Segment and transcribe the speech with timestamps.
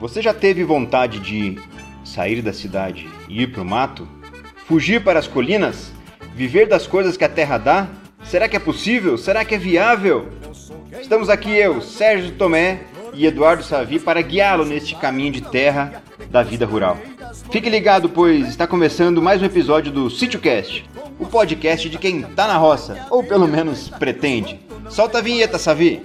[0.00, 1.58] Você já teve vontade de
[2.04, 4.08] sair da cidade e ir para o mato?
[4.66, 5.92] Fugir para as colinas?
[6.34, 7.88] Viver das coisas que a terra dá?
[8.24, 9.18] Será que é possível?
[9.18, 10.28] Será que é viável?
[11.00, 12.80] Estamos aqui eu, Sérgio Tomé
[13.12, 16.98] e Eduardo Savi para guiá-lo neste caminho de terra da vida rural.
[17.50, 20.84] Fique ligado, pois está começando mais um episódio do SítioCast,
[21.18, 24.60] o podcast de quem tá na roça, ou pelo menos pretende.
[24.90, 26.02] Solta a vinheta, Savi!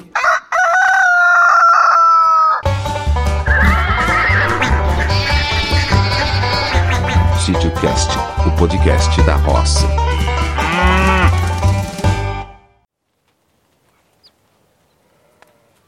[7.45, 8.11] SítioCast,
[8.47, 9.87] o podcast da roça.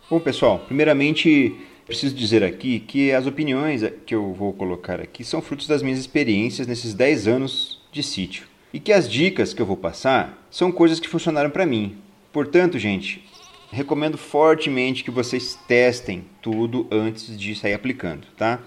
[0.09, 1.55] Bom, pessoal, primeiramente
[1.85, 5.99] preciso dizer aqui que as opiniões que eu vou colocar aqui são frutos das minhas
[5.99, 8.52] experiências nesses 10 anos de sítio.
[8.73, 11.97] E que as dicas que eu vou passar são coisas que funcionaram para mim.
[12.33, 13.23] Portanto, gente,
[13.71, 18.59] recomendo fortemente que vocês testem tudo antes de sair aplicando, tá?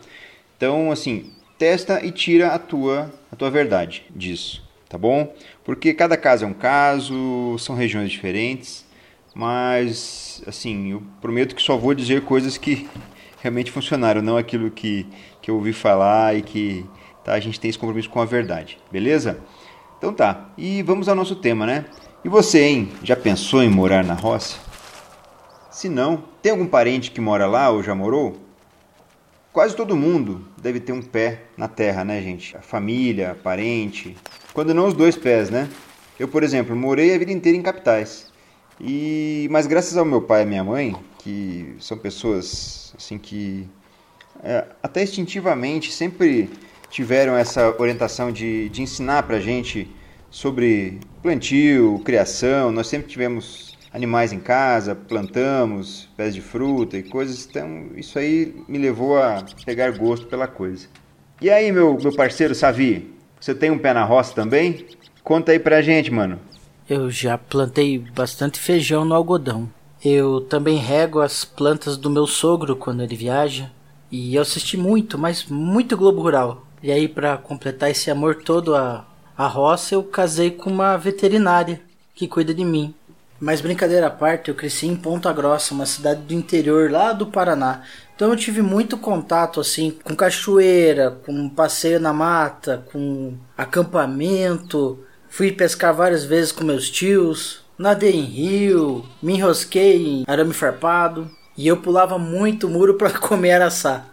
[0.56, 5.34] Então, assim, testa e tira a tua, a tua verdade disso, tá bom?
[5.64, 8.86] Porque cada caso é um caso, são regiões diferentes,
[9.34, 12.88] mas assim, eu prometo que só vou dizer coisas que
[13.42, 15.06] realmente funcionaram, não aquilo que,
[15.42, 16.84] que eu ouvi falar e que
[17.24, 19.38] tá, a gente tem esse compromisso com a verdade, beleza?
[19.98, 21.86] Então tá, e vamos ao nosso tema, né?
[22.25, 22.92] E você, hein?
[23.02, 24.58] Já pensou em morar na roça?
[25.70, 28.36] Se não, tem algum parente que mora lá ou já morou?
[29.53, 32.56] Quase todo mundo deve ter um pé na terra, né, gente?
[32.56, 34.16] A família, parente.
[34.53, 35.69] Quando não os dois pés, né?
[36.19, 38.31] Eu, por exemplo, morei a vida inteira em capitais.
[38.81, 43.66] E mas graças ao meu pai e minha mãe, que são pessoas assim que
[44.42, 46.50] é, até instintivamente sempre
[46.97, 49.86] tiveram essa orientação de, de ensinar pra gente
[50.30, 52.72] sobre plantio, criação.
[52.72, 58.55] Nós sempre tivemos animais em casa, plantamos pés de fruta e coisas, então isso aí
[58.66, 60.88] me levou a pegar gosto pela coisa.
[61.38, 64.87] E aí, meu, meu parceiro Savi, você tem um pé na roça também?
[65.22, 66.41] Conta aí pra gente, mano.
[66.88, 69.69] Eu já plantei bastante feijão no algodão.
[70.03, 73.70] Eu também rego as plantas do meu sogro quando ele viaja.
[74.10, 76.66] E eu assisti muito, mas muito Globo Rural.
[76.82, 79.06] E aí, para completar esse amor todo à,
[79.37, 81.81] à roça, eu casei com uma veterinária
[82.14, 82.94] que cuida de mim.
[83.38, 87.26] Mas brincadeira à parte, eu cresci em Ponta Grossa, uma cidade do interior lá do
[87.26, 87.82] Paraná.
[88.14, 94.98] Então eu tive muito contato assim com cachoeira, com passeio na mata, com acampamento.
[95.28, 101.31] Fui pescar várias vezes com meus tios, nadei em rio, me enrosquei em arame farpado
[101.54, 104.06] e eu pulava muito muro para comer araçá.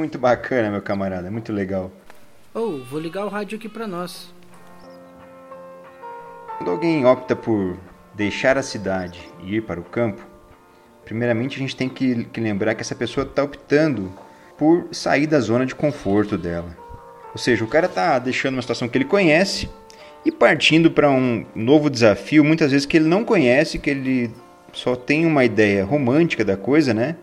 [0.00, 1.92] Muito bacana, meu camarada, muito legal.
[2.54, 4.32] Oh, vou ligar o rádio aqui para nós.
[6.56, 7.76] Quando alguém opta por
[8.14, 10.22] deixar a cidade e ir para o campo,
[11.04, 14.10] primeiramente a gente tem que, que lembrar que essa pessoa está optando
[14.56, 16.74] por sair da zona de conforto dela.
[17.32, 19.68] Ou seja, o cara está deixando uma situação que ele conhece
[20.24, 24.30] e partindo para um novo desafio, muitas vezes que ele não conhece, que ele
[24.72, 27.16] só tem uma ideia romântica da coisa, né?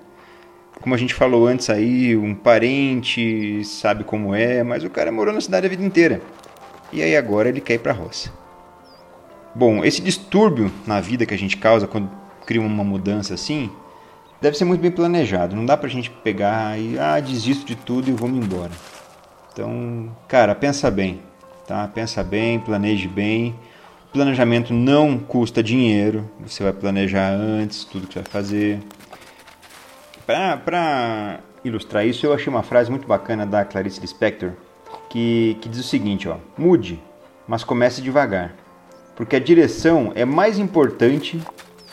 [0.82, 5.34] Como a gente falou antes aí, um parente sabe como é, mas o cara morou
[5.34, 6.22] na cidade a vida inteira.
[6.92, 8.32] E aí agora ele quer ir para a roça.
[9.54, 12.10] Bom, esse distúrbio na vida que a gente causa quando
[12.46, 13.70] cria uma mudança assim,
[14.40, 15.56] deve ser muito bem planejado.
[15.56, 18.72] Não dá pra gente pegar e, ah, desisto de tudo e vou me embora.
[19.52, 21.22] Então, cara, pensa bem,
[21.66, 21.88] tá?
[21.88, 23.56] Pensa bem, planeje bem.
[24.14, 26.30] Planejamento não custa dinheiro.
[26.46, 28.80] Você vai planejar antes tudo que vai fazer.
[30.28, 34.52] Para ilustrar isso, eu achei uma frase muito bacana da Clarice Lispector
[35.10, 37.02] que, que diz o seguinte: ó, mude,
[37.48, 38.54] mas comece devagar
[39.18, 41.42] porque a direção é mais importante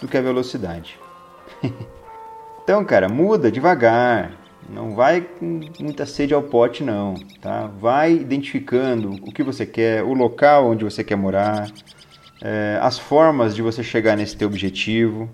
[0.01, 1.01] do que a velocidade.
[2.63, 4.33] então, cara, muda devagar.
[4.69, 7.15] Não vai com muita sede ao pote, não.
[7.41, 7.67] Tá?
[7.67, 11.71] Vai identificando o que você quer, o local onde você quer morar,
[12.43, 15.29] é, as formas de você chegar nesse teu objetivo.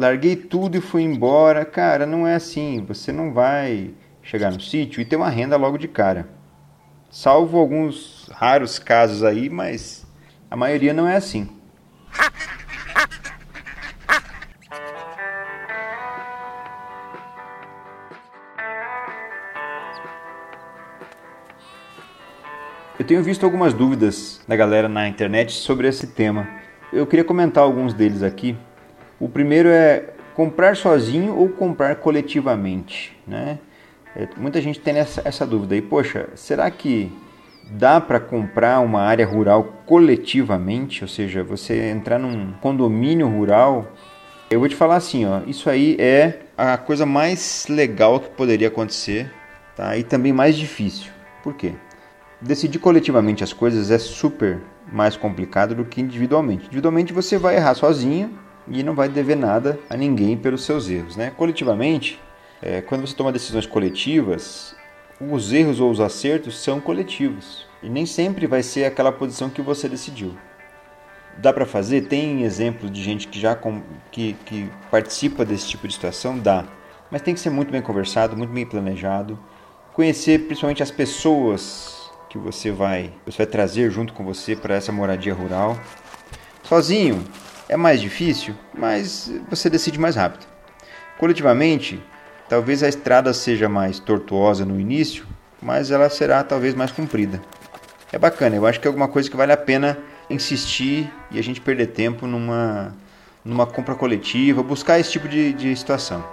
[0.00, 1.62] Larguei tudo e fui embora.
[1.62, 2.82] Cara, não é assim.
[2.88, 3.92] Você não vai
[4.22, 6.26] chegar no sítio e ter uma renda logo de cara.
[7.10, 10.06] Salvo alguns raros casos aí, mas
[10.50, 11.50] a maioria não é assim.
[22.98, 26.48] Eu tenho visto algumas dúvidas da galera na internet sobre esse tema.
[26.90, 28.56] Eu queria comentar alguns deles aqui.
[29.20, 33.58] O primeiro é comprar sozinho ou comprar coletivamente, né?
[34.16, 35.76] É, muita gente tem essa, essa dúvida.
[35.76, 37.12] E poxa, será que
[37.70, 43.92] dá para comprar uma área rural coletivamente, ou seja, você entrar num condomínio rural,
[44.50, 48.68] eu vou te falar assim, ó, isso aí é a coisa mais legal que poderia
[48.68, 49.30] acontecer,
[49.76, 49.96] tá?
[49.98, 51.12] E também mais difícil.
[51.42, 51.74] Por quê?
[52.40, 54.58] Decidir coletivamente as coisas é super
[54.90, 56.64] mais complicado do que individualmente.
[56.64, 58.36] Individualmente você vai errar sozinho
[58.70, 61.32] e não vai dever nada a ninguém pelos seus erros, né?
[61.36, 62.20] Coletivamente,
[62.62, 64.76] é, quando você toma decisões coletivas,
[65.20, 69.60] os erros ou os acertos são coletivos e nem sempre vai ser aquela posição que
[69.60, 70.36] você decidiu.
[71.36, 72.02] Dá para fazer?
[72.02, 76.38] Tem exemplos de gente que já com, que, que participa desse tipo de situação?
[76.38, 76.64] Dá.
[77.10, 79.38] Mas tem que ser muito bem conversado, muito bem planejado.
[79.92, 84.92] Conhecer principalmente as pessoas que você vai, você vai trazer junto com você para essa
[84.92, 85.78] moradia rural.
[86.62, 87.24] Sozinho
[87.70, 90.46] é mais difícil, mas você decide mais rápido.
[91.18, 92.02] Coletivamente,
[92.50, 95.24] Talvez a estrada seja mais tortuosa no início,
[95.62, 97.40] mas ela será talvez mais comprida.
[98.12, 99.96] É bacana, eu acho que é alguma coisa que vale a pena
[100.28, 102.92] insistir e a gente perder tempo numa,
[103.44, 106.24] numa compra coletiva, buscar esse tipo de, de situação.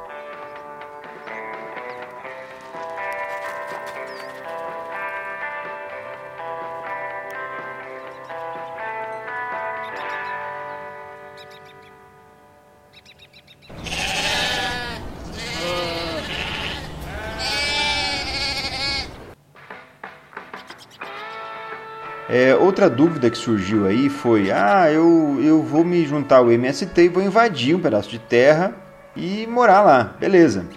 [22.29, 27.01] É, outra dúvida que surgiu aí foi: ah, eu, eu vou me juntar ao MST
[27.01, 28.75] e vou invadir um pedaço de terra
[29.15, 30.67] e morar lá, beleza.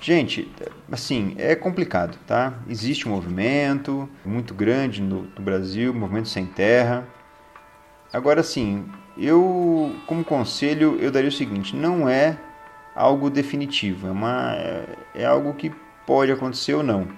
[0.00, 0.48] Gente,
[0.92, 2.54] assim, é complicado, tá?
[2.68, 7.04] Existe um movimento muito grande no, no Brasil, movimento sem terra.
[8.12, 8.88] Agora, sim,
[9.18, 12.38] eu, como conselho, eu daria o seguinte: não é
[12.94, 14.84] algo definitivo, é, uma, é,
[15.16, 15.72] é algo que
[16.06, 17.08] pode acontecer ou não.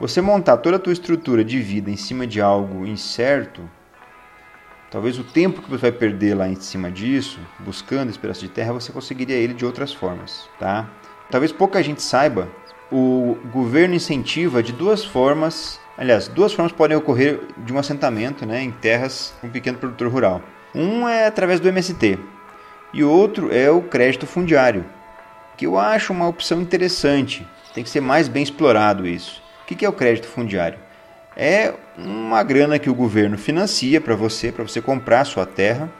[0.00, 3.68] Você montar toda a tua estrutura de vida em cima de algo incerto,
[4.92, 8.48] talvez o tempo que você vai perder lá em cima disso, buscando esse pedaço de
[8.48, 10.88] terra, você conseguiria ele de outras formas, tá?
[11.32, 12.48] Talvez pouca gente saiba,
[12.92, 18.62] o governo incentiva de duas formas, aliás, duas formas podem ocorrer de um assentamento, né,
[18.62, 20.40] em terras com um pequeno produtor rural.
[20.72, 22.20] Um é através do MST
[22.94, 24.86] e outro é o crédito fundiário,
[25.56, 27.44] que eu acho uma opção interessante.
[27.74, 29.47] Tem que ser mais bem explorado isso.
[29.70, 30.78] O que é o crédito fundiário?
[31.36, 35.90] É uma grana que o governo financia para você, para você comprar a sua terra.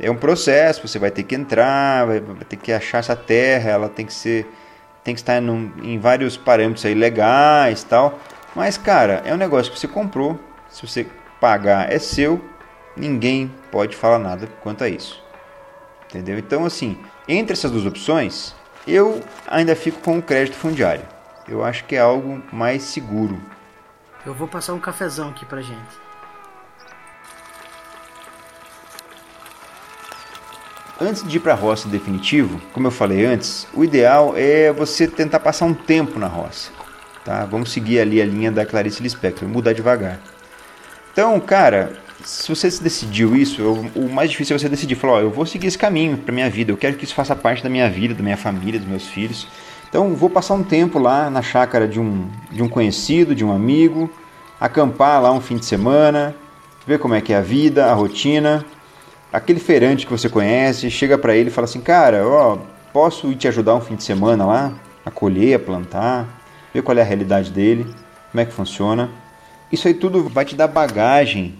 [0.00, 3.90] É um processo, você vai ter que entrar, vai ter que achar essa terra, ela
[3.90, 4.50] tem que ser,
[5.04, 8.18] tem que estar em vários parâmetros aí legais, tal.
[8.54, 11.06] Mas cara, é um negócio que você comprou, se você
[11.38, 12.42] pagar é seu,
[12.96, 15.22] ninguém pode falar nada quanto a isso.
[16.08, 16.38] Entendeu?
[16.38, 16.98] Então assim,
[17.28, 18.54] entre essas duas opções,
[18.88, 21.15] eu ainda fico com o crédito fundiário
[21.48, 23.40] eu acho que é algo mais seguro.
[24.24, 26.06] Eu vou passar um cafezão aqui pra gente.
[31.00, 35.06] Antes de ir para a roça definitivo, como eu falei antes, o ideal é você
[35.06, 36.70] tentar passar um tempo na roça.
[37.22, 37.44] Tá?
[37.44, 40.18] Vamos seguir ali a linha da Clarice Lispector, mudar devagar.
[41.12, 41.92] Então, cara,
[42.24, 45.30] se você se decidiu isso, eu, o mais difícil é você decidir, falar, ó, eu
[45.30, 47.90] vou seguir esse caminho para minha vida, eu quero que isso faça parte da minha
[47.90, 49.46] vida, da minha família, dos meus filhos.
[49.96, 53.50] Então vou passar um tempo lá na chácara de um, de um conhecido, de um
[53.50, 54.10] amigo,
[54.60, 56.36] acampar lá um fim de semana,
[56.86, 58.62] ver como é que é a vida, a rotina.
[59.32, 62.58] Aquele feirante que você conhece, chega para ele e fala assim, cara, ó,
[62.92, 66.42] posso ir te ajudar um fim de semana lá, a colher, a plantar,
[66.74, 67.86] ver qual é a realidade dele,
[68.30, 69.08] como é que funciona.
[69.72, 71.54] Isso aí tudo vai te dar bagagem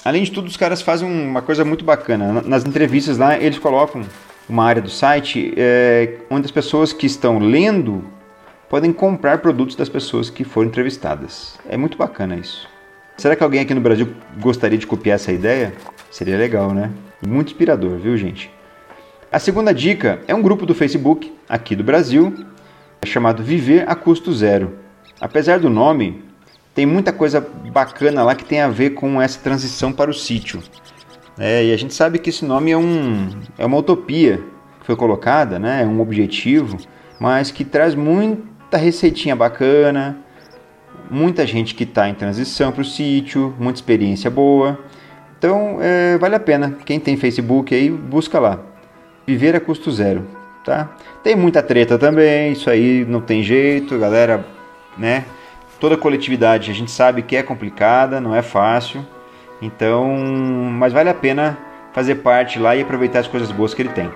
[0.04, 2.42] Além de tudo, os caras fazem uma coisa muito bacana.
[2.42, 4.04] Nas entrevistas lá, eles colocam
[4.50, 8.04] uma área do site é, onde as pessoas que estão lendo
[8.72, 11.60] podem comprar produtos das pessoas que foram entrevistadas.
[11.68, 12.70] É muito bacana isso.
[13.18, 14.08] Será que alguém aqui no Brasil
[14.40, 15.74] gostaria de copiar essa ideia?
[16.10, 16.90] Seria legal, né?
[17.28, 18.50] Muito inspirador, viu, gente?
[19.30, 22.34] A segunda dica é um grupo do Facebook, aqui do Brasil,
[23.06, 24.78] chamado Viver a Custo Zero.
[25.20, 26.24] Apesar do nome,
[26.74, 30.64] tem muita coisa bacana lá que tem a ver com essa transição para o sítio.
[31.38, 34.42] É, e a gente sabe que esse nome é, um, é uma utopia
[34.80, 35.84] que foi colocada, né?
[35.84, 36.78] é um objetivo,
[37.20, 37.94] mas que traz
[38.72, 40.18] muita receitinha bacana,
[41.10, 44.80] muita gente que está em transição para o sítio, muita experiência boa.
[45.38, 46.78] Então é, vale a pena.
[46.86, 48.62] Quem tem Facebook aí, busca lá.
[49.28, 50.26] Viver a custo zero.
[50.64, 50.90] Tá?
[51.22, 54.46] Tem muita treta também, isso aí não tem jeito, galera,
[54.98, 55.26] né?
[55.78, 59.06] Toda coletividade a gente sabe que é complicada, não é fácil.
[59.62, 60.08] Então,
[60.72, 61.58] mas vale a pena
[61.92, 64.10] fazer parte lá e aproveitar as coisas boas que ele tem.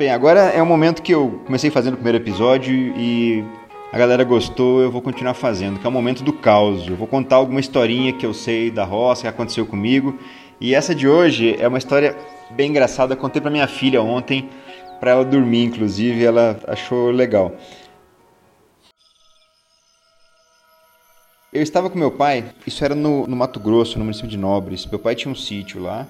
[0.00, 3.44] Bem, agora é o momento que eu comecei fazendo o primeiro episódio e
[3.92, 6.88] a galera gostou, eu vou continuar fazendo, que é o momento do caos.
[6.88, 10.18] Eu vou contar alguma historinha que eu sei da roça, que aconteceu comigo.
[10.58, 12.16] E essa de hoje é uma história
[12.52, 14.48] bem engraçada, eu contei para minha filha ontem
[14.98, 17.52] para ela dormir, inclusive, ela achou legal.
[21.52, 24.86] Eu estava com meu pai, isso era no, no Mato Grosso, no município de Nobres.
[24.86, 26.08] Meu pai tinha um sítio lá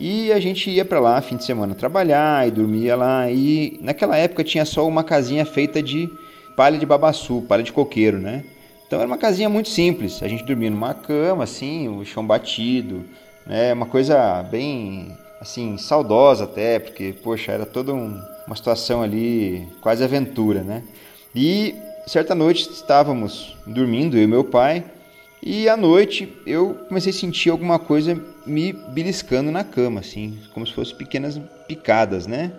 [0.00, 3.30] e a gente ia para lá fim de semana trabalhar e dormia lá.
[3.30, 6.08] E naquela época tinha só uma casinha feita de
[6.56, 8.44] palha de babaçu, palha de coqueiro, né?
[8.86, 10.22] Então era uma casinha muito simples.
[10.22, 13.04] A gente dormia numa cama, assim, o chão batido,
[13.46, 13.72] né?
[13.72, 20.02] Uma coisa bem assim, saudosa até, porque, poxa, era toda um, uma situação ali, quase
[20.02, 20.82] aventura, né?
[21.34, 21.74] E
[22.06, 24.84] certa noite estávamos dormindo, eu e meu pai,
[25.42, 30.66] e à noite eu comecei a sentir alguma coisa me beliscando na cama, assim, como
[30.66, 32.52] se fossem pequenas picadas, né?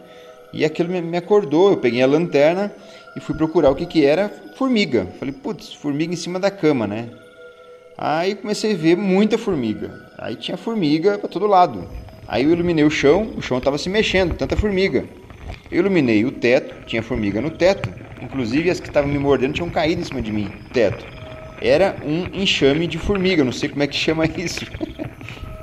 [0.53, 2.74] E aquilo me acordou, eu peguei a lanterna
[3.15, 5.07] e fui procurar o que que era, formiga.
[5.19, 7.09] Falei, putz, formiga em cima da cama, né?
[7.98, 10.07] Aí comecei a ver muita formiga.
[10.17, 11.88] Aí tinha formiga para todo lado.
[12.27, 15.05] Aí eu iluminei o chão, o chão estava se mexendo, tanta formiga.
[15.71, 19.69] Eu iluminei o teto, tinha formiga no teto, inclusive as que estavam me mordendo tinham
[19.69, 21.19] caído em cima de mim, teto.
[21.62, 24.66] Era um enxame de formiga, não sei como é que chama isso.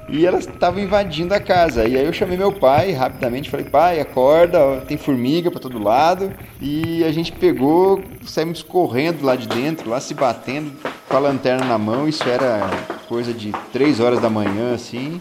[0.09, 1.87] e elas estavam invadindo a casa.
[1.87, 6.33] E aí eu chamei meu pai rapidamente, falei: "Pai, acorda, tem formiga para todo lado".
[6.61, 10.73] E a gente pegou, saímos correndo lá de dentro, lá se batendo
[11.09, 12.09] com a lanterna na mão.
[12.09, 12.69] Isso era
[13.09, 15.21] coisa de 3 horas da manhã assim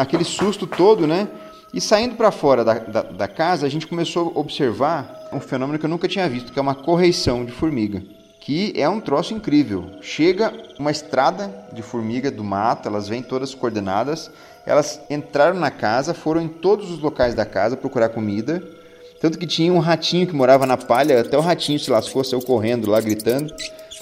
[0.00, 1.28] aquele susto todo, né?
[1.72, 5.78] E saindo para fora da, da, da, casa, a gente começou a observar um fenômeno
[5.78, 8.02] que eu nunca tinha visto, que é uma correição de formiga,
[8.42, 9.88] que é um troço incrível.
[10.00, 14.32] Chega uma estrada de formiga do mato, elas vêm todas coordenadas,
[14.66, 18.60] elas entraram na casa, foram em todos os locais da casa procurar comida,
[19.20, 22.42] tanto que tinha um ratinho que morava na palha, até o ratinho se lascou, saiu
[22.42, 23.54] correndo lá, gritando.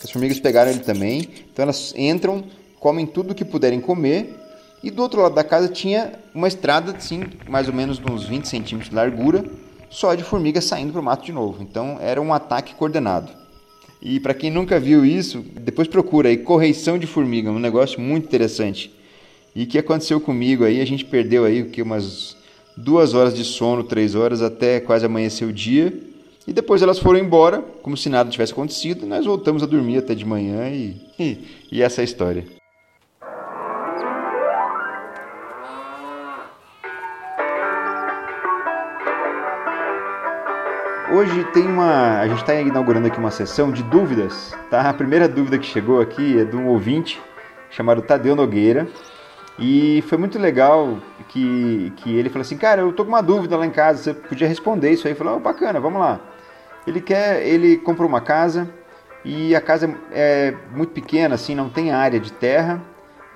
[0.02, 1.28] As formigas pegaram ele também.
[1.52, 2.42] Então elas entram,
[2.78, 4.34] comem tudo que puderem comer
[4.82, 8.24] e do outro lado da casa tinha uma estrada, assim, mais ou menos de uns
[8.24, 9.44] 20 centímetros de largura,
[9.90, 11.62] só de formigas saindo para o mato de novo.
[11.62, 13.40] Então era um ataque coordenado.
[14.02, 18.24] E para quem nunca viu isso, depois procura aí correição de formiga, um negócio muito
[18.24, 18.90] interessante.
[19.54, 22.36] E que aconteceu comigo aí, a gente perdeu aí o que umas
[22.76, 25.92] duas horas de sono, três horas até quase amanhecer o dia.
[26.46, 29.04] E depois elas foram embora, como se nada tivesse acontecido.
[29.04, 31.38] E nós voltamos a dormir até de manhã e, e,
[31.72, 32.59] e essa é a história.
[41.12, 42.20] Hoje tem uma.
[42.20, 44.88] A gente está inaugurando aqui uma sessão de dúvidas, tá?
[44.88, 47.20] A primeira dúvida que chegou aqui é de um ouvinte
[47.68, 48.86] chamado Tadeu Nogueira.
[49.58, 50.98] E foi muito legal
[51.28, 54.14] que, que ele falou assim: Cara, eu tô com uma dúvida lá em casa, você
[54.14, 55.16] podia responder isso aí?
[55.16, 56.20] Falei: oh, bacana, vamos lá.
[56.86, 57.44] Ele quer.
[57.44, 58.70] Ele comprou uma casa
[59.24, 62.80] e a casa é muito pequena, assim, não tem área de terra.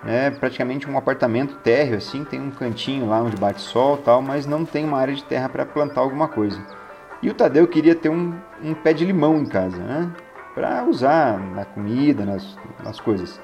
[0.06, 4.46] É praticamente um apartamento térreo, assim, tem um cantinho lá onde bate sol tal, mas
[4.46, 6.83] não tem uma área de terra para plantar alguma coisa.
[7.24, 10.12] E o Tadeu queria ter um, um pé de limão em casa, né?
[10.54, 12.54] Para usar na comida, nas,
[12.84, 13.40] nas coisas.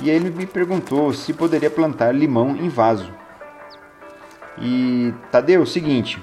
[0.00, 3.10] E aí ele me perguntou se poderia plantar limão em vaso.
[4.58, 6.22] E Tadeu, é o seguinte,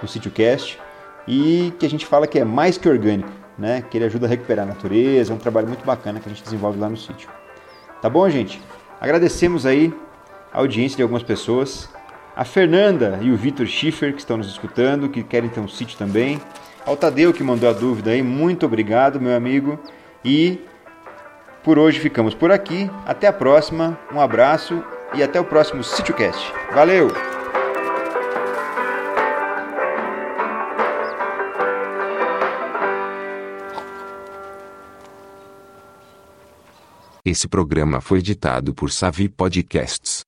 [0.00, 0.78] no sítio Cast.
[1.26, 3.82] E que a gente fala que é mais que orgânico, né?
[3.90, 6.42] Que ele ajuda a recuperar a natureza, é um trabalho muito bacana que a gente
[6.42, 7.28] desenvolve lá no sítio.
[8.00, 8.60] Tá bom, gente?
[9.00, 9.92] Agradecemos aí
[10.52, 11.88] a audiência de algumas pessoas.
[12.36, 15.96] A Fernanda e o Vitor Schiffer, que estão nos escutando, que querem ter um sítio
[15.96, 16.40] também.
[16.84, 19.78] Ao Tadeu, que mandou a dúvida aí, muito obrigado, meu amigo.
[20.24, 20.60] E
[21.64, 22.88] por hoje ficamos por aqui.
[23.04, 24.84] Até a próxima, um abraço
[25.14, 26.52] e até o próximo SítioCast.
[26.72, 27.08] Valeu!
[37.24, 40.26] Esse programa foi editado por Savi Podcasts.